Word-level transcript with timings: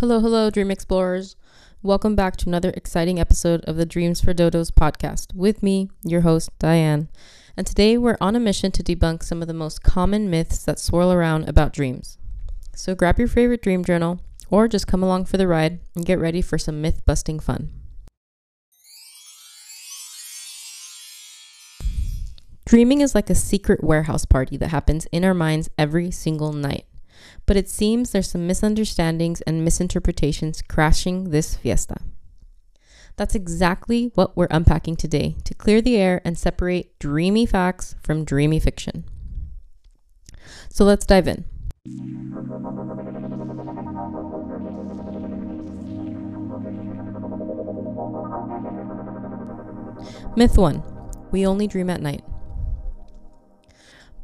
Hello, 0.00 0.20
hello, 0.20 0.48
Dream 0.48 0.70
Explorers. 0.70 1.34
Welcome 1.82 2.14
back 2.14 2.36
to 2.36 2.48
another 2.48 2.70
exciting 2.76 3.18
episode 3.18 3.64
of 3.64 3.74
the 3.74 3.84
Dreams 3.84 4.20
for 4.20 4.32
Dodos 4.32 4.70
podcast 4.70 5.34
with 5.34 5.60
me, 5.60 5.90
your 6.04 6.20
host, 6.20 6.56
Diane. 6.60 7.08
And 7.56 7.66
today 7.66 7.98
we're 7.98 8.16
on 8.20 8.36
a 8.36 8.40
mission 8.40 8.70
to 8.70 8.84
debunk 8.84 9.24
some 9.24 9.42
of 9.42 9.48
the 9.48 9.54
most 9.54 9.82
common 9.82 10.30
myths 10.30 10.62
that 10.66 10.78
swirl 10.78 11.10
around 11.10 11.48
about 11.48 11.72
dreams. 11.72 12.16
So 12.76 12.94
grab 12.94 13.18
your 13.18 13.26
favorite 13.26 13.60
dream 13.60 13.84
journal 13.84 14.20
or 14.50 14.68
just 14.68 14.86
come 14.86 15.02
along 15.02 15.24
for 15.24 15.36
the 15.36 15.48
ride 15.48 15.80
and 15.96 16.06
get 16.06 16.20
ready 16.20 16.42
for 16.42 16.58
some 16.58 16.80
myth 16.80 17.04
busting 17.04 17.40
fun. 17.40 17.68
Dreaming 22.64 23.00
is 23.00 23.16
like 23.16 23.30
a 23.30 23.34
secret 23.34 23.82
warehouse 23.82 24.24
party 24.24 24.56
that 24.58 24.68
happens 24.68 25.06
in 25.06 25.24
our 25.24 25.34
minds 25.34 25.68
every 25.76 26.12
single 26.12 26.52
night 26.52 26.84
but 27.46 27.56
it 27.56 27.68
seems 27.68 28.10
there's 28.10 28.30
some 28.30 28.46
misunderstandings 28.46 29.40
and 29.42 29.64
misinterpretations 29.64 30.62
crashing 30.62 31.30
this 31.30 31.56
fiesta. 31.56 31.96
That's 33.16 33.34
exactly 33.34 34.12
what 34.14 34.36
we're 34.36 34.46
unpacking 34.50 34.96
today 34.96 35.36
to 35.44 35.54
clear 35.54 35.82
the 35.82 35.96
air 35.96 36.20
and 36.24 36.38
separate 36.38 36.96
dreamy 36.98 37.46
facts 37.46 37.96
from 38.02 38.24
dreamy 38.24 38.60
fiction. 38.60 39.04
So 40.70 40.84
let's 40.84 41.04
dive 41.04 41.26
in. 41.26 41.44
Myth 50.36 50.56
1 50.56 50.82
We 51.32 51.44
only 51.44 51.66
dream 51.66 51.90
at 51.90 52.00
night. 52.00 52.22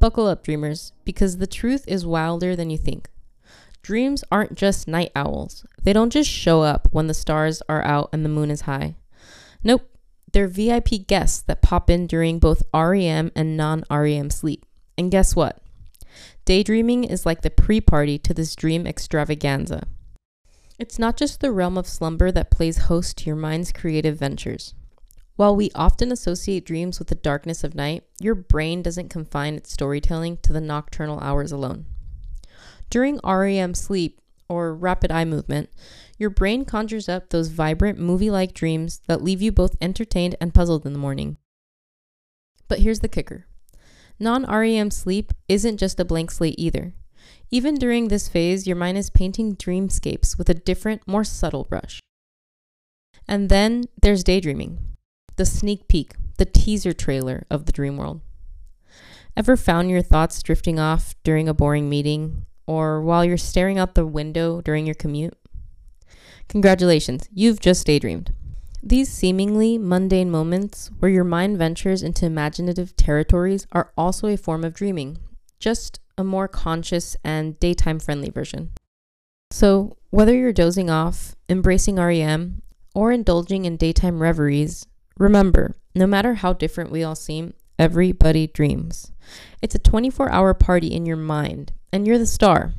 Buckle 0.04 0.26
up, 0.26 0.44
dreamers, 0.44 0.92
because 1.06 1.38
the 1.38 1.46
truth 1.46 1.86
is 1.88 2.04
wilder 2.04 2.54
than 2.54 2.68
you 2.68 2.76
think. 2.76 3.08
Dreams 3.80 4.22
aren't 4.30 4.54
just 4.54 4.86
night 4.86 5.10
owls. 5.16 5.64
They 5.82 5.94
don't 5.94 6.12
just 6.12 6.28
show 6.28 6.60
up 6.60 6.88
when 6.90 7.06
the 7.06 7.14
stars 7.14 7.62
are 7.70 7.82
out 7.82 8.10
and 8.12 8.22
the 8.22 8.28
moon 8.28 8.50
is 8.50 8.68
high. 8.68 8.96
Nope, 9.62 9.88
they're 10.30 10.46
VIP 10.46 11.06
guests 11.06 11.40
that 11.44 11.62
pop 11.62 11.88
in 11.88 12.06
during 12.06 12.38
both 12.38 12.64
REM 12.74 13.32
and 13.34 13.56
non 13.56 13.82
REM 13.90 14.28
sleep. 14.28 14.66
And 14.98 15.10
guess 15.10 15.34
what? 15.34 15.62
Daydreaming 16.44 17.04
is 17.04 17.24
like 17.24 17.40
the 17.40 17.48
pre 17.48 17.80
party 17.80 18.18
to 18.18 18.34
this 18.34 18.54
dream 18.54 18.86
extravaganza. 18.86 19.86
It's 20.78 20.98
not 20.98 21.16
just 21.16 21.40
the 21.40 21.50
realm 21.50 21.78
of 21.78 21.88
slumber 21.88 22.30
that 22.30 22.50
plays 22.50 22.76
host 22.76 23.16
to 23.16 23.24
your 23.24 23.36
mind's 23.36 23.72
creative 23.72 24.18
ventures. 24.18 24.74
While 25.36 25.56
we 25.56 25.70
often 25.74 26.12
associate 26.12 26.64
dreams 26.64 27.00
with 27.00 27.08
the 27.08 27.16
darkness 27.16 27.64
of 27.64 27.74
night, 27.74 28.04
your 28.20 28.36
brain 28.36 28.82
doesn't 28.82 29.08
confine 29.08 29.54
its 29.54 29.72
storytelling 29.72 30.38
to 30.42 30.52
the 30.52 30.60
nocturnal 30.60 31.18
hours 31.20 31.50
alone. 31.50 31.86
During 32.88 33.18
REM 33.24 33.74
sleep, 33.74 34.20
or 34.48 34.74
rapid 34.74 35.10
eye 35.10 35.24
movement, 35.24 35.70
your 36.18 36.30
brain 36.30 36.64
conjures 36.64 37.08
up 37.08 37.30
those 37.30 37.48
vibrant 37.48 37.98
movie 37.98 38.30
like 38.30 38.54
dreams 38.54 39.00
that 39.06 39.22
leave 39.22 39.42
you 39.42 39.50
both 39.50 39.76
entertained 39.80 40.36
and 40.40 40.54
puzzled 40.54 40.86
in 40.86 40.92
the 40.92 40.98
morning. 40.98 41.36
But 42.68 42.80
here's 42.80 43.00
the 43.00 43.08
kicker 43.08 43.46
non 44.20 44.44
REM 44.44 44.90
sleep 44.92 45.32
isn't 45.48 45.78
just 45.78 45.98
a 45.98 46.04
blank 46.04 46.30
slate 46.30 46.54
either. 46.58 46.94
Even 47.50 47.74
during 47.74 48.08
this 48.08 48.28
phase, 48.28 48.66
your 48.66 48.76
mind 48.76 48.98
is 48.98 49.10
painting 49.10 49.56
dreamscapes 49.56 50.38
with 50.38 50.48
a 50.48 50.54
different, 50.54 51.06
more 51.08 51.24
subtle 51.24 51.64
brush. 51.64 52.00
And 53.26 53.48
then 53.48 53.84
there's 54.00 54.22
daydreaming 54.22 54.93
the 55.36 55.46
sneak 55.46 55.88
peek, 55.88 56.14
the 56.38 56.44
teaser 56.44 56.92
trailer 56.92 57.46
of 57.50 57.66
the 57.66 57.72
dream 57.72 57.96
world. 57.96 58.20
Ever 59.36 59.56
found 59.56 59.90
your 59.90 60.02
thoughts 60.02 60.42
drifting 60.42 60.78
off 60.78 61.14
during 61.24 61.48
a 61.48 61.54
boring 61.54 61.88
meeting 61.88 62.46
or 62.66 63.00
while 63.02 63.24
you're 63.24 63.36
staring 63.36 63.78
out 63.78 63.94
the 63.94 64.06
window 64.06 64.60
during 64.60 64.86
your 64.86 64.94
commute? 64.94 65.36
Congratulations, 66.48 67.28
you've 67.32 67.60
just 67.60 67.86
daydreamed. 67.86 68.32
These 68.82 69.10
seemingly 69.10 69.78
mundane 69.78 70.30
moments 70.30 70.90
where 70.98 71.10
your 71.10 71.24
mind 71.24 71.56
ventures 71.56 72.02
into 72.02 72.26
imaginative 72.26 72.94
territories 72.96 73.66
are 73.72 73.92
also 73.96 74.28
a 74.28 74.36
form 74.36 74.62
of 74.62 74.74
dreaming, 74.74 75.18
just 75.58 76.00
a 76.18 76.22
more 76.22 76.48
conscious 76.48 77.16
and 77.24 77.58
daytime 77.58 77.98
friendly 77.98 78.30
version. 78.30 78.70
So, 79.50 79.96
whether 80.10 80.34
you're 80.34 80.52
dozing 80.52 80.90
off, 80.90 81.34
embracing 81.48 81.96
REM, 81.96 82.62
or 82.94 83.10
indulging 83.10 83.64
in 83.64 83.76
daytime 83.76 84.20
reveries, 84.20 84.86
Remember, 85.18 85.76
no 85.94 86.08
matter 86.08 86.34
how 86.34 86.52
different 86.52 86.90
we 86.90 87.04
all 87.04 87.14
seem, 87.14 87.54
everybody 87.78 88.48
dreams. 88.48 89.12
It's 89.62 89.76
a 89.76 89.78
24 89.78 90.30
hour 90.30 90.54
party 90.54 90.88
in 90.88 91.06
your 91.06 91.16
mind, 91.16 91.72
and 91.92 92.04
you're 92.04 92.18
the 92.18 92.26
star. 92.26 92.72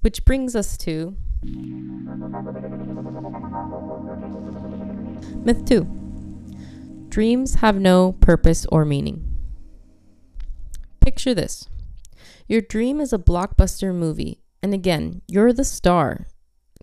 Which 0.00 0.24
brings 0.24 0.56
us 0.56 0.78
to 0.78 1.16
Myth 5.44 5.64
2 5.66 7.06
Dreams 7.10 7.56
have 7.56 7.76
no 7.76 8.12
purpose 8.12 8.64
or 8.72 8.86
meaning. 8.86 9.24
Picture 11.00 11.34
this 11.34 11.68
your 12.46 12.62
dream 12.62 12.98
is 12.98 13.12
a 13.12 13.18
blockbuster 13.18 13.94
movie, 13.94 14.40
and 14.62 14.72
again, 14.72 15.20
you're 15.28 15.52
the 15.52 15.64
star. 15.64 16.28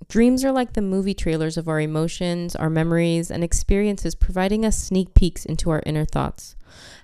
Dreams 0.08 0.44
are 0.44 0.52
like 0.52 0.74
the 0.74 0.82
movie 0.82 1.14
trailers 1.14 1.58
of 1.58 1.68
our 1.68 1.80
emotions, 1.80 2.56
our 2.56 2.70
memories, 2.70 3.32
and 3.32 3.44
experiences, 3.44 4.14
providing 4.14 4.66
us 4.66 4.78
sneak 4.78 5.14
peeks 5.14 5.46
into 5.46 5.70
our 5.70 5.82
inner 5.86 6.06
thoughts, 6.06 6.56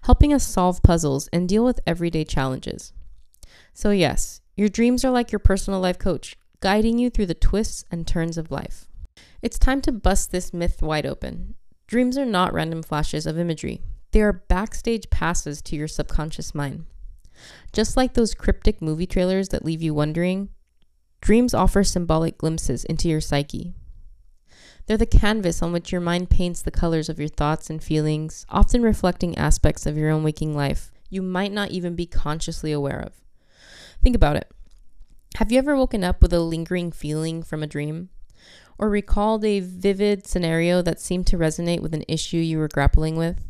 helping 0.03 0.34
us 0.34 0.46
solve 0.46 0.84
puzzles 0.84 1.28
and 1.34 1.47
deal 1.47 1.63
with 1.63 1.79
everyday 1.88 2.25
challenges. 2.25 2.94
So, 3.74 3.91
yes, 3.91 4.41
your 4.56 4.69
dreams 4.69 5.06
are 5.06 5.12
like 5.12 5.31
your 5.31 5.40
personal 5.40 5.79
life 5.79 5.97
coach, 5.97 6.38
guiding 6.59 7.00
you 7.00 7.09
through 7.09 7.28
the 7.28 7.34
twists 7.34 7.85
and 7.90 8.06
turns 8.06 8.38
of 8.38 8.52
life. 8.52 8.88
It's 9.41 9.58
time 9.58 9.81
to 9.81 9.91
bust 9.91 10.31
this 10.31 10.53
myth 10.53 10.81
wide 10.81 11.06
open. 11.06 11.56
Dreams 11.88 12.18
are 12.18 12.25
not 12.25 12.53
random 12.53 12.84
flashes 12.84 13.25
of 13.25 13.40
imagery, 13.40 13.81
they 14.12 14.22
are 14.22 14.34
backstage 14.34 15.09
passes 15.09 15.62
to 15.63 15.75
your 15.75 15.88
subconscious 15.88 16.53
mind. 16.53 16.85
Just 17.72 17.96
like 17.96 18.13
those 18.13 18.34
cryptic 18.34 18.81
movie 18.81 19.08
trailers 19.08 19.50
that 19.50 19.66
leave 19.66 19.81
you 19.81 19.94
wondering, 19.94 20.50
Dreams 21.22 21.54
offer 21.54 21.84
symbolic 21.84 22.38
glimpses 22.38 22.84
into 22.84 23.08
your 23.08 23.22
psyche. 23.22 23.74
They're 24.86 24.98
the 24.98 25.06
canvas 25.06 25.62
on 25.62 25.72
which 25.72 25.92
your 25.92 26.02
mind 26.02 26.30
paints 26.30 26.62
the 26.62 26.72
colors 26.72 27.08
of 27.08 27.20
your 27.20 27.30
thoughts 27.30 27.70
and 27.70 27.82
feelings, 27.82 28.46
often 28.50 28.82
reflecting 28.82 29.38
aspects 29.38 29.86
of 29.86 29.98
your 29.98 30.09
own 30.09 30.24
waking 30.24 30.56
life 30.56 30.92
you 31.12 31.22
might 31.22 31.52
not 31.52 31.70
even 31.70 31.94
be 31.94 32.08
consciously 32.08 32.72
aware 32.72 33.00
of. 33.00 33.14
Think 34.02 34.16
about 34.16 34.38
it. 34.38 34.50
Have 35.36 35.52
you 35.52 35.59
ever 35.59 35.76
woken 35.76 36.04
up 36.04 36.22
with 36.22 36.34
a 36.34 36.40
lingering 36.40 36.92
feeling 36.92 37.44
from 37.44 37.62
a 37.62 37.68
dream? 37.68 38.09
Or 38.80 38.90
recalled 38.90 39.46
a 39.46 39.59
vivid 39.59 40.26
scenario 40.26 40.82
that 40.82 41.00
seemed 41.00 41.28
to 41.28 41.38
resonate 41.38 41.82
with 41.82 41.94
an 41.94 42.06
issue 42.08 42.38
you 42.38 42.58
were 42.58 42.70
grappling 42.70 43.16
with? 43.16 43.46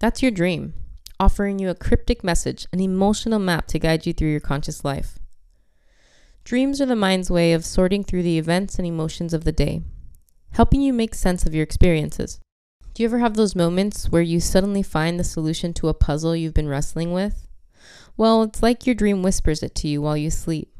That's 0.00 0.22
your 0.22 0.32
dream, 0.32 0.74
offering 1.20 1.58
you 1.58 1.68
a 1.68 1.74
cryptic 1.74 2.24
message, 2.24 2.66
an 2.72 2.80
emotional 2.80 3.38
map 3.38 3.66
to 3.68 3.78
guide 3.78 4.06
you 4.06 4.12
through 4.12 4.30
your 4.30 4.40
conscious 4.40 4.84
life. 4.84 5.18
Dreams 6.46 6.80
are 6.80 6.86
the 6.86 6.94
mind's 6.94 7.28
way 7.28 7.52
of 7.52 7.64
sorting 7.64 8.04
through 8.04 8.22
the 8.22 8.38
events 8.38 8.78
and 8.78 8.86
emotions 8.86 9.34
of 9.34 9.42
the 9.42 9.50
day, 9.50 9.82
helping 10.52 10.80
you 10.80 10.92
make 10.92 11.12
sense 11.12 11.44
of 11.44 11.52
your 11.52 11.64
experiences. 11.64 12.38
Do 12.94 13.02
you 13.02 13.08
ever 13.08 13.18
have 13.18 13.34
those 13.34 13.56
moments 13.56 14.10
where 14.10 14.22
you 14.22 14.38
suddenly 14.38 14.84
find 14.84 15.18
the 15.18 15.24
solution 15.24 15.74
to 15.74 15.88
a 15.88 15.92
puzzle 15.92 16.36
you've 16.36 16.54
been 16.54 16.68
wrestling 16.68 17.12
with? 17.12 17.48
Well, 18.16 18.44
it's 18.44 18.62
like 18.62 18.86
your 18.86 18.94
dream 18.94 19.24
whispers 19.24 19.60
it 19.60 19.74
to 19.74 19.88
you 19.88 20.00
while 20.00 20.16
you 20.16 20.30
sleep. 20.30 20.72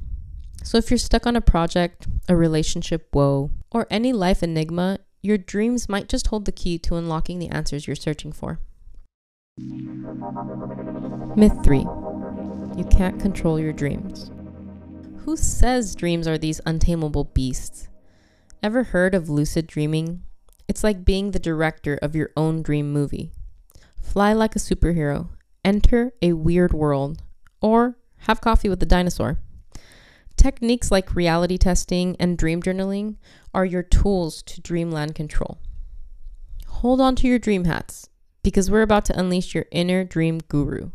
So 0.62 0.78
if 0.78 0.88
you're 0.88 0.98
stuck 0.98 1.26
on 1.26 1.34
a 1.34 1.40
project, 1.40 2.06
a 2.28 2.36
relationship 2.36 3.08
woe, 3.12 3.50
or 3.72 3.88
any 3.90 4.12
life 4.12 4.44
enigma, 4.44 5.00
your 5.20 5.36
dreams 5.36 5.88
might 5.88 6.08
just 6.08 6.28
hold 6.28 6.44
the 6.44 6.52
key 6.52 6.78
to 6.78 6.94
unlocking 6.94 7.40
the 7.40 7.48
answers 7.48 7.88
you're 7.88 7.96
searching 7.96 8.30
for. 8.30 8.60
Myth 11.34 11.58
3 11.64 11.78
You 11.80 12.84
can't 12.88 13.18
control 13.18 13.58
your 13.58 13.72
dreams. 13.72 14.30
Who 15.26 15.36
says 15.36 15.96
dreams 15.96 16.28
are 16.28 16.38
these 16.38 16.60
untamable 16.64 17.24
beasts? 17.24 17.88
Ever 18.62 18.84
heard 18.84 19.12
of 19.12 19.28
lucid 19.28 19.66
dreaming? 19.66 20.22
It's 20.68 20.84
like 20.84 21.04
being 21.04 21.32
the 21.32 21.40
director 21.40 21.98
of 22.00 22.14
your 22.14 22.30
own 22.36 22.62
dream 22.62 22.92
movie. 22.92 23.32
Fly 24.00 24.32
like 24.32 24.54
a 24.54 24.60
superhero, 24.60 25.30
enter 25.64 26.12
a 26.22 26.34
weird 26.34 26.72
world, 26.72 27.24
or 27.60 27.98
have 28.18 28.40
coffee 28.40 28.68
with 28.68 28.80
a 28.84 28.86
dinosaur. 28.86 29.40
Techniques 30.36 30.92
like 30.92 31.16
reality 31.16 31.58
testing 31.58 32.14
and 32.20 32.38
dream 32.38 32.62
journaling 32.62 33.16
are 33.52 33.64
your 33.64 33.82
tools 33.82 34.44
to 34.44 34.60
dreamland 34.60 35.16
control. 35.16 35.58
Hold 36.68 37.00
on 37.00 37.16
to 37.16 37.26
your 37.26 37.40
dream 37.40 37.64
hats 37.64 38.08
because 38.44 38.70
we're 38.70 38.82
about 38.82 39.04
to 39.06 39.18
unleash 39.18 39.56
your 39.56 39.66
inner 39.72 40.04
dream 40.04 40.38
guru. 40.46 40.90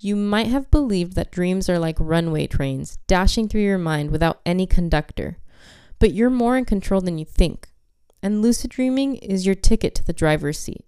You 0.00 0.14
might 0.14 0.46
have 0.46 0.70
believed 0.70 1.14
that 1.14 1.32
dreams 1.32 1.68
are 1.68 1.78
like 1.78 1.96
runway 1.98 2.46
trains, 2.46 2.98
dashing 3.08 3.48
through 3.48 3.62
your 3.62 3.78
mind 3.78 4.10
without 4.10 4.40
any 4.46 4.66
conductor. 4.66 5.38
But 5.98 6.12
you're 6.12 6.30
more 6.30 6.56
in 6.56 6.64
control 6.64 7.00
than 7.00 7.18
you 7.18 7.24
think. 7.24 7.68
And 8.22 8.40
lucid 8.40 8.70
dreaming 8.70 9.16
is 9.16 9.44
your 9.44 9.56
ticket 9.56 9.96
to 9.96 10.04
the 10.04 10.12
driver's 10.12 10.58
seat. 10.58 10.84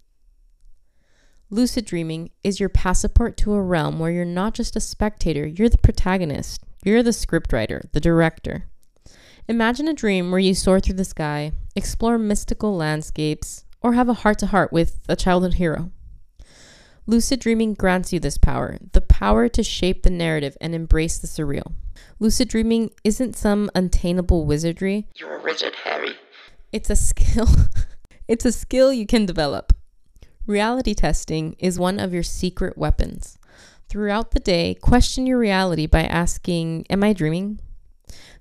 Lucid 1.49 1.83
dreaming 1.83 2.29
is 2.45 2.61
your 2.61 2.69
passport 2.69 3.35
to 3.35 3.53
a 3.53 3.61
realm 3.61 3.99
where 3.99 4.11
you're 4.11 4.23
not 4.23 4.53
just 4.53 4.77
a 4.77 4.79
spectator, 4.79 5.45
you're 5.45 5.67
the 5.67 5.77
protagonist. 5.77 6.63
You're 6.83 7.03
the 7.03 7.11
scriptwriter, 7.11 7.91
the 7.91 7.99
director. 7.99 8.69
Imagine 9.47 9.89
a 9.89 9.93
dream 9.93 10.31
where 10.31 10.39
you 10.39 10.55
soar 10.55 10.79
through 10.79 10.95
the 10.95 11.03
sky, 11.03 11.51
explore 11.75 12.17
mystical 12.17 12.75
landscapes, 12.75 13.65
or 13.81 13.93
have 13.93 14.07
a 14.07 14.13
heart 14.13 14.39
to 14.39 14.47
heart 14.47 14.71
with 14.71 14.99
a 15.09 15.17
childhood 15.17 15.55
hero. 15.55 15.91
Lucid 17.05 17.39
dreaming 17.39 17.73
grants 17.73 18.13
you 18.13 18.19
this 18.19 18.37
power 18.37 18.77
the 18.93 19.00
power 19.21 19.47
to 19.47 19.61
shape 19.61 20.01
the 20.01 20.09
narrative 20.09 20.57
and 20.59 20.73
embrace 20.73 21.19
the 21.19 21.27
surreal. 21.27 21.73
Lucid 22.19 22.47
dreaming 22.47 22.89
isn't 23.03 23.35
some 23.35 23.69
untainable 23.75 24.45
wizardry. 24.45 25.07
You're 25.15 25.37
a 25.37 25.43
wizard, 25.43 25.75
Harry. 25.83 26.15
It's 26.71 26.89
a 26.89 26.95
skill. 26.95 27.47
it's 28.27 28.45
a 28.45 28.51
skill 28.51 28.91
you 28.91 29.05
can 29.05 29.27
develop. 29.27 29.73
Reality 30.47 30.95
testing 30.95 31.55
is 31.59 31.77
one 31.77 31.99
of 31.99 32.15
your 32.15 32.23
secret 32.23 32.79
weapons. 32.79 33.37
Throughout 33.89 34.31
the 34.31 34.39
day, 34.39 34.73
question 34.73 35.27
your 35.27 35.37
reality 35.37 35.85
by 35.85 36.03
asking, 36.03 36.87
Am 36.89 37.03
I 37.03 37.13
dreaming? 37.13 37.59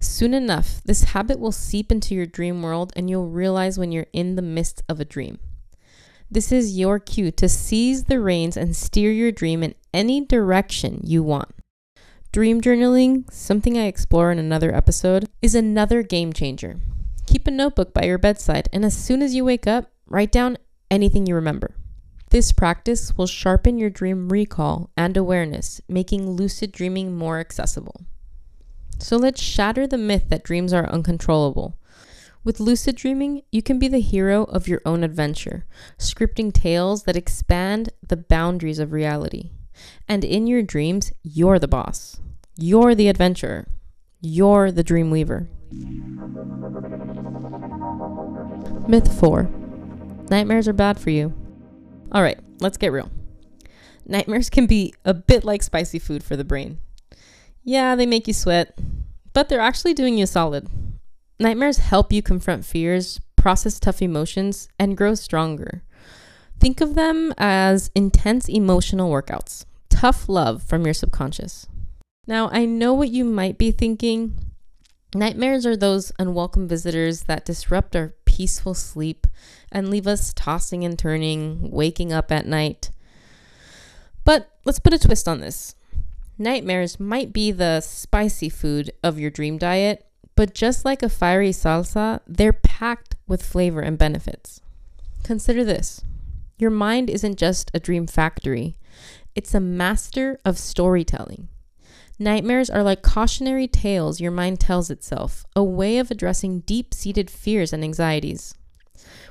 Soon 0.01 0.33
enough, 0.33 0.81
this 0.87 1.05
habit 1.05 1.39
will 1.39 1.53
seep 1.53 1.93
into 1.93 2.15
your 2.15 2.25
dream 2.25 2.63
world 2.63 2.91
and 2.97 3.11
you'll 3.11 3.29
realize 3.29 3.79
when 3.79 3.93
you're 3.93 4.07
in 4.15 4.35
the 4.35 4.43
midst 4.43 4.83
of 4.89 4.99
a 4.99 5.05
dream. 5.05 5.41
This 6.33 6.53
is 6.53 6.79
your 6.79 7.01
cue 7.01 7.33
to 7.33 7.49
seize 7.49 8.05
the 8.05 8.21
reins 8.21 8.57
and 8.57 8.77
steer 8.77 9.11
your 9.11 9.33
dream 9.33 9.65
in 9.65 9.75
any 9.93 10.25
direction 10.25 11.01
you 11.03 11.25
want. 11.25 11.49
Dream 12.31 12.61
journaling, 12.61 13.29
something 13.33 13.77
I 13.77 13.87
explore 13.87 14.31
in 14.31 14.39
another 14.39 14.73
episode, 14.73 15.29
is 15.43 15.57
another 15.57 16.05
game 16.05 16.33
changer. 16.33 16.77
Keep 17.27 17.49
a 17.49 17.51
notebook 17.51 17.93
by 17.93 18.05
your 18.05 18.19
bedside, 18.19 18.69
and 18.73 18.85
as 18.85 18.97
soon 18.97 19.23
as 19.23 19.35
you 19.35 19.45
wake 19.45 19.67
up, 19.67 19.91
write 20.07 20.31
down 20.31 20.57
anything 20.89 21.27
you 21.27 21.35
remember. 21.35 21.75
This 22.31 22.53
practice 22.53 23.17
will 23.17 23.27
sharpen 23.27 23.77
your 23.77 23.91
dream 23.91 24.29
recall 24.29 24.91
and 24.97 25.17
awareness, 25.17 25.81
making 25.89 26.31
lucid 26.31 26.71
dreaming 26.71 27.17
more 27.17 27.41
accessible. 27.41 28.03
So 29.01 29.17
let's 29.17 29.43
shatter 29.43 29.89
the 29.89 29.99
myth 29.99 30.27
that 30.29 30.45
dreams 30.45 30.73
are 30.73 30.89
uncontrollable. 30.89 31.77
With 32.43 32.59
lucid 32.59 32.97
dreaming, 32.97 33.43
you 33.53 33.63
can 33.63 33.79
be 33.79 33.87
the 33.87 34.01
hero 34.01 34.45
of 34.45 34.67
your 34.67 34.81
own 34.87 35.05
adventure, 35.05 35.67
scripting 35.99 36.53
tales 36.53 37.03
that 37.03 37.17
expand 37.17 37.91
the 38.07 38.17
boundaries 38.17 38.79
of 38.79 38.93
reality. 38.93 39.51
And 40.09 40.25
in 40.25 40.47
your 40.47 40.63
dreams, 40.63 41.13
you're 41.23 41.59
the 41.59 41.69
boss. 41.69 42.19
You're 42.57 42.95
the 42.95 43.09
adventurer. 43.09 43.69
You're 44.23 44.73
the 44.73 44.83
dream 44.83 45.11
weaver. 45.11 45.49
Myth 48.89 49.21
4 49.21 49.43
Nightmares 50.31 50.67
are 50.67 50.73
bad 50.73 50.99
for 50.99 51.11
you. 51.11 51.35
All 52.11 52.23
right, 52.23 52.41
let's 52.61 52.79
get 52.79 52.93
real. 52.93 53.11
Nightmares 54.07 54.49
can 54.49 54.67
be 54.67 54.95
a 55.05 55.13
bit 55.13 55.45
like 55.45 55.63
spicy 55.63 55.99
food 55.99 56.25
for 56.25 56.37
the 56.37 56.45
brain. 56.45 56.79
Yeah, 57.63 57.95
they 57.97 58.07
make 58.07 58.27
you 58.27 58.33
sweat, 58.33 58.79
but 59.35 59.49
they're 59.49 59.61
actually 59.61 59.93
doing 59.93 60.17
you 60.17 60.25
a 60.25 60.27
solid. 60.27 60.69
Nightmares 61.41 61.79
help 61.79 62.13
you 62.13 62.21
confront 62.21 62.67
fears, 62.67 63.19
process 63.35 63.81
tough 63.81 64.03
emotions, 64.03 64.69
and 64.79 64.95
grow 64.95 65.15
stronger. 65.15 65.83
Think 66.59 66.83
of 66.83 66.95
them 66.95 67.33
as 67.39 67.91
intense 67.95 68.47
emotional 68.47 69.11
workouts, 69.11 69.65
tough 69.89 70.29
love 70.29 70.63
from 70.63 70.85
your 70.85 70.93
subconscious. 70.93 71.67
Now, 72.27 72.51
I 72.53 72.67
know 72.67 72.93
what 72.93 73.09
you 73.09 73.25
might 73.25 73.57
be 73.57 73.71
thinking. 73.71 74.35
Nightmares 75.15 75.65
are 75.65 75.79
those 75.79 76.13
unwelcome 76.19 76.69
visitors 76.69 77.23
that 77.23 77.47
disrupt 77.47 77.97
our 77.97 78.13
peaceful 78.27 78.75
sleep 78.75 79.27
and 79.73 79.89
leave 79.89 80.07
us 80.07 80.35
tossing 80.35 80.85
and 80.85 80.99
turning, 80.99 81.71
waking 81.71 82.13
up 82.13 82.31
at 82.31 82.45
night. 82.45 82.91
But 84.27 84.51
let's 84.67 84.79
put 84.79 84.93
a 84.93 84.99
twist 84.99 85.27
on 85.27 85.41
this. 85.41 85.75
Nightmares 86.37 87.01
might 87.01 87.33
be 87.33 87.51
the 87.51 87.81
spicy 87.81 88.51
food 88.51 88.93
of 89.03 89.19
your 89.19 89.31
dream 89.31 89.57
diet, 89.57 90.07
but 90.41 90.55
just 90.55 90.87
like 90.87 91.03
a 91.03 91.09
fiery 91.11 91.51
salsa, 91.51 92.19
they're 92.27 92.55
packed 92.55 93.15
with 93.29 93.45
flavor 93.45 93.83
and 93.83 93.99
benefits. 93.99 94.63
Consider 95.23 95.65
this 95.65 96.03
your 96.57 96.71
mind 96.71 97.11
isn't 97.11 97.37
just 97.37 97.71
a 97.75 97.79
dream 97.79 98.07
factory, 98.07 98.79
it's 99.35 99.53
a 99.53 99.61
master 99.61 100.39
of 100.43 100.57
storytelling. 100.57 101.49
Nightmares 102.19 102.71
are 102.71 102.83
like 102.83 103.03
cautionary 103.03 103.69
tales 103.69 104.19
your 104.19 104.31
mind 104.31 104.61
tells 104.61 104.91
itself, 104.91 105.45
a 105.55 105.63
way 105.63 105.99
of 105.99 106.11
addressing 106.11 106.61
deep 106.61 106.95
seated 106.95 107.31
fears 107.31 107.75
and 107.75 107.85
anxieties. 107.85 108.55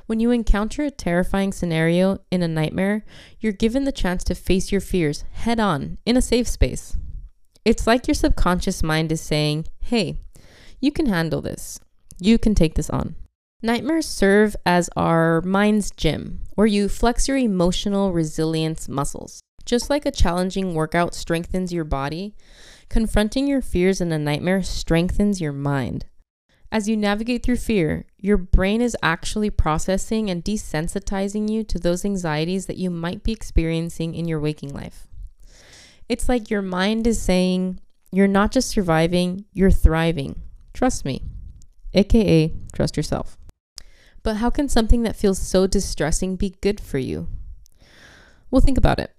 When 0.05 0.19
you 0.19 0.29
encounter 0.29 0.83
a 0.83 0.91
terrifying 0.91 1.53
scenario 1.53 2.19
in 2.29 2.43
a 2.43 2.47
nightmare, 2.47 3.03
you're 3.39 3.51
given 3.51 3.85
the 3.85 3.91
chance 3.91 4.23
to 4.25 4.35
face 4.35 4.71
your 4.71 4.79
fears 4.79 5.23
head 5.31 5.59
on 5.59 5.97
in 6.05 6.15
a 6.15 6.21
safe 6.21 6.47
space. 6.47 6.95
It's 7.65 7.87
like 7.87 8.07
your 8.07 8.13
subconscious 8.13 8.83
mind 8.83 9.11
is 9.11 9.21
saying, 9.21 9.65
hey, 9.81 10.19
you 10.79 10.91
can 10.91 11.07
handle 11.07 11.41
this. 11.41 11.79
You 12.19 12.37
can 12.37 12.55
take 12.55 12.75
this 12.75 12.89
on. 12.89 13.15
Nightmares 13.61 14.07
serve 14.07 14.55
as 14.65 14.89
our 14.95 15.41
mind's 15.41 15.91
gym, 15.91 16.41
where 16.55 16.67
you 16.67 16.87
flex 16.87 17.27
your 17.27 17.37
emotional 17.37 18.13
resilience 18.13 18.87
muscles. 18.87 19.41
Just 19.65 19.89
like 19.89 20.05
a 20.05 20.11
challenging 20.11 20.73
workout 20.73 21.13
strengthens 21.13 21.73
your 21.73 21.83
body, 21.83 22.35
confronting 22.87 23.47
your 23.47 23.61
fears 23.61 23.99
in 23.99 24.11
a 24.11 24.17
nightmare 24.17 24.63
strengthens 24.63 25.41
your 25.41 25.51
mind. 25.51 26.05
As 26.71 26.87
you 26.87 26.95
navigate 26.95 27.43
through 27.43 27.57
fear, 27.57 28.05
your 28.17 28.37
brain 28.37 28.81
is 28.81 28.95
actually 29.01 29.49
processing 29.49 30.29
and 30.29 30.43
desensitizing 30.43 31.49
you 31.49 31.63
to 31.63 31.79
those 31.79 32.05
anxieties 32.05 32.67
that 32.67 32.77
you 32.77 32.89
might 32.89 33.23
be 33.23 33.31
experiencing 33.31 34.15
in 34.15 34.27
your 34.27 34.39
waking 34.39 34.73
life. 34.73 35.07
It's 36.07 36.29
like 36.29 36.49
your 36.49 36.61
mind 36.61 37.07
is 37.07 37.21
saying, 37.21 37.79
You're 38.11 38.27
not 38.27 38.51
just 38.51 38.69
surviving, 38.69 39.45
you're 39.51 39.71
thriving. 39.71 40.43
Trust 40.73 41.05
me, 41.05 41.23
aka 41.93 42.53
trust 42.73 42.97
yourself. 42.97 43.37
But 44.23 44.37
how 44.37 44.49
can 44.49 44.69
something 44.69 45.03
that 45.03 45.15
feels 45.15 45.39
so 45.39 45.67
distressing 45.67 46.35
be 46.35 46.55
good 46.61 46.79
for 46.79 46.97
you? 46.97 47.27
Well, 48.51 48.61
think 48.61 48.77
about 48.77 48.99
it. 48.99 49.11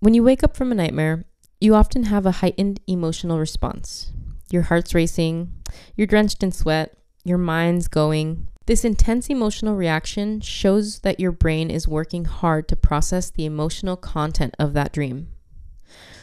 When 0.00 0.14
you 0.14 0.22
wake 0.22 0.42
up 0.42 0.56
from 0.56 0.72
a 0.72 0.74
nightmare, 0.74 1.24
you 1.60 1.74
often 1.74 2.04
have 2.04 2.26
a 2.26 2.32
heightened 2.42 2.80
emotional 2.86 3.38
response. 3.38 4.12
Your 4.50 4.62
heart's 4.62 4.94
racing, 4.94 5.52
you're 5.96 6.06
drenched 6.06 6.42
in 6.42 6.52
sweat, 6.52 6.96
your 7.24 7.38
mind's 7.38 7.88
going. 7.88 8.48
This 8.66 8.84
intense 8.84 9.28
emotional 9.28 9.76
reaction 9.76 10.40
shows 10.40 11.00
that 11.00 11.20
your 11.20 11.32
brain 11.32 11.70
is 11.70 11.88
working 11.88 12.24
hard 12.24 12.68
to 12.68 12.76
process 12.76 13.30
the 13.30 13.44
emotional 13.44 13.96
content 13.96 14.54
of 14.58 14.72
that 14.74 14.92
dream. 14.92 15.28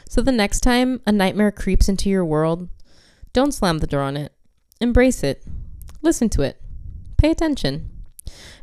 So 0.10 0.22
the 0.22 0.32
next 0.32 0.62
time 0.62 1.02
a 1.06 1.12
nightmare 1.12 1.52
creeps 1.52 1.88
into 1.88 2.10
your 2.10 2.26
world, 2.26 2.70
don't 3.34 3.54
slam 3.54 3.78
the 3.78 3.88
door 3.88 4.02
on 4.02 4.18
it. 4.18 4.34
Embrace 4.82 5.24
it. 5.24 5.44
Listen 6.02 6.30
to 6.30 6.42
it. 6.42 6.62
Pay 7.18 7.32
attention. 7.32 7.90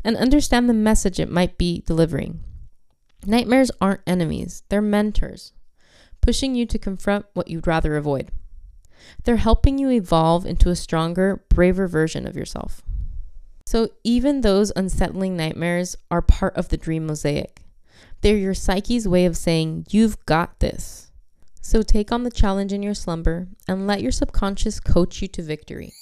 And 0.02 0.16
understand 0.16 0.68
the 0.68 0.74
message 0.74 1.20
it 1.20 1.30
might 1.30 1.58
be 1.58 1.82
delivering. 1.86 2.40
Nightmares 3.26 3.70
aren't 3.80 4.02
enemies, 4.06 4.62
they're 4.68 4.80
mentors, 4.80 5.52
pushing 6.20 6.54
you 6.54 6.64
to 6.66 6.78
confront 6.78 7.26
what 7.34 7.48
you'd 7.48 7.66
rather 7.66 7.96
avoid. 7.96 8.30
They're 9.24 9.36
helping 9.36 9.78
you 9.78 9.90
evolve 9.90 10.46
into 10.46 10.70
a 10.70 10.76
stronger, 10.76 11.44
braver 11.48 11.88
version 11.88 12.26
of 12.26 12.36
yourself. 12.36 12.82
So, 13.66 13.90
even 14.04 14.40
those 14.40 14.72
unsettling 14.76 15.36
nightmares 15.36 15.96
are 16.08 16.22
part 16.22 16.56
of 16.56 16.68
the 16.68 16.76
dream 16.76 17.06
mosaic. 17.06 17.62
They're 18.20 18.36
your 18.36 18.54
psyche's 18.54 19.08
way 19.08 19.26
of 19.26 19.36
saying, 19.36 19.86
You've 19.90 20.24
got 20.24 20.60
this. 20.60 21.10
So, 21.60 21.82
take 21.82 22.12
on 22.12 22.22
the 22.22 22.30
challenge 22.30 22.72
in 22.72 22.82
your 22.82 22.94
slumber 22.94 23.48
and 23.66 23.88
let 23.88 24.02
your 24.02 24.12
subconscious 24.12 24.78
coach 24.78 25.20
you 25.20 25.26
to 25.28 25.42
victory. 25.42 25.92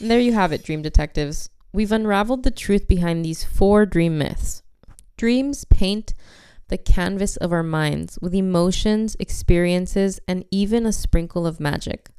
And 0.00 0.10
there 0.10 0.20
you 0.20 0.32
have 0.34 0.52
it, 0.52 0.62
dream 0.62 0.82
detectives. 0.82 1.48
We've 1.72 1.92
unraveled 1.92 2.42
the 2.42 2.50
truth 2.50 2.86
behind 2.86 3.24
these 3.24 3.44
four 3.44 3.86
dream 3.86 4.18
myths. 4.18 4.62
Dreams 5.16 5.64
paint 5.64 6.14
the 6.68 6.78
canvas 6.78 7.36
of 7.36 7.52
our 7.52 7.62
minds 7.62 8.18
with 8.20 8.34
emotions, 8.34 9.16
experiences, 9.18 10.20
and 10.26 10.44
even 10.50 10.84
a 10.84 10.92
sprinkle 10.92 11.46
of 11.46 11.60
magic. 11.60 12.10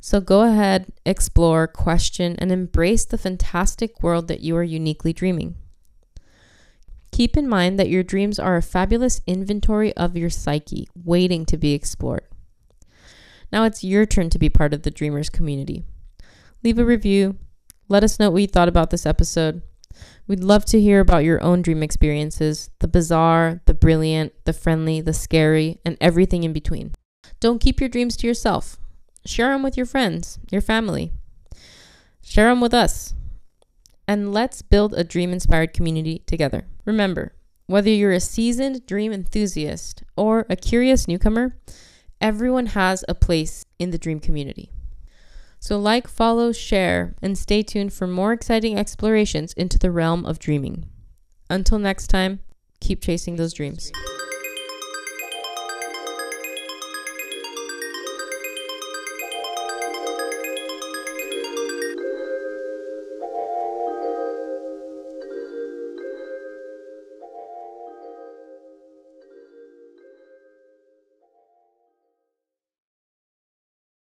So 0.00 0.20
go 0.20 0.42
ahead, 0.42 0.92
explore, 1.04 1.66
question, 1.66 2.36
and 2.38 2.52
embrace 2.52 3.04
the 3.04 3.18
fantastic 3.18 4.02
world 4.02 4.28
that 4.28 4.40
you 4.40 4.56
are 4.56 4.62
uniquely 4.62 5.12
dreaming. 5.12 5.56
Keep 7.10 7.36
in 7.36 7.48
mind 7.48 7.78
that 7.78 7.88
your 7.88 8.02
dreams 8.02 8.38
are 8.38 8.56
a 8.56 8.62
fabulous 8.62 9.20
inventory 9.26 9.96
of 9.96 10.16
your 10.16 10.30
psyche, 10.30 10.86
waiting 10.94 11.46
to 11.46 11.56
be 11.56 11.72
explored. 11.72 12.26
Now 13.50 13.64
it's 13.64 13.82
your 13.82 14.04
turn 14.04 14.30
to 14.30 14.38
be 14.38 14.48
part 14.48 14.74
of 14.74 14.82
the 14.82 14.90
Dreamers 14.90 15.30
community. 15.30 15.84
Leave 16.62 16.78
a 16.78 16.84
review. 16.84 17.36
Let 17.88 18.04
us 18.04 18.18
know 18.18 18.30
what 18.30 18.42
you 18.42 18.48
thought 18.48 18.68
about 18.68 18.90
this 18.90 19.06
episode. 19.06 19.62
We'd 20.26 20.42
love 20.42 20.64
to 20.66 20.80
hear 20.80 21.00
about 21.00 21.24
your 21.24 21.42
own 21.42 21.62
dream 21.62 21.82
experiences 21.82 22.70
the 22.80 22.88
bizarre, 22.88 23.60
the 23.66 23.74
brilliant, 23.74 24.32
the 24.44 24.52
friendly, 24.52 25.00
the 25.00 25.12
scary, 25.12 25.78
and 25.84 25.96
everything 26.00 26.44
in 26.44 26.52
between. 26.52 26.92
Don't 27.40 27.60
keep 27.60 27.80
your 27.80 27.88
dreams 27.88 28.16
to 28.18 28.26
yourself. 28.26 28.78
Share 29.24 29.52
them 29.52 29.62
with 29.62 29.76
your 29.76 29.86
friends, 29.86 30.38
your 30.50 30.60
family. 30.60 31.12
Share 32.22 32.48
them 32.48 32.60
with 32.60 32.74
us. 32.74 33.14
And 34.08 34.32
let's 34.32 34.62
build 34.62 34.94
a 34.94 35.04
dream 35.04 35.32
inspired 35.32 35.72
community 35.72 36.22
together. 36.26 36.66
Remember, 36.84 37.34
whether 37.66 37.90
you're 37.90 38.12
a 38.12 38.20
seasoned 38.20 38.86
dream 38.86 39.12
enthusiast 39.12 40.02
or 40.16 40.46
a 40.48 40.56
curious 40.56 41.08
newcomer, 41.08 41.56
everyone 42.20 42.66
has 42.66 43.04
a 43.08 43.14
place 43.14 43.64
in 43.78 43.90
the 43.90 43.98
dream 43.98 44.20
community. 44.20 44.70
So, 45.66 45.80
like, 45.80 46.06
follow, 46.06 46.52
share, 46.52 47.16
and 47.20 47.36
stay 47.36 47.64
tuned 47.64 47.92
for 47.92 48.06
more 48.06 48.32
exciting 48.32 48.78
explorations 48.78 49.52
into 49.54 49.80
the 49.80 49.90
realm 49.90 50.24
of 50.24 50.38
dreaming. 50.38 50.86
Until 51.50 51.80
next 51.80 52.06
time, 52.06 52.38
keep 52.78 53.02
chasing 53.02 53.34
those 53.34 53.52
dreams. 53.52 53.90